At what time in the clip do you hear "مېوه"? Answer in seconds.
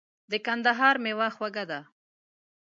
1.03-1.27